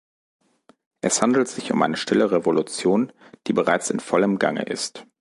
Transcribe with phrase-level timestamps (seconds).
[1.01, 3.11] Es handelt sich um eine stille Revolution,
[3.45, 5.05] die bereits in vollem Gange ist.